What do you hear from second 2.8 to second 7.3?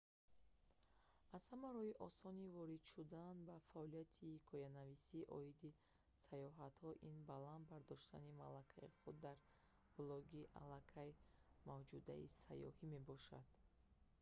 шудан ба фаъолияти ҳикоянависӣ оиди сайёҳатҳо ин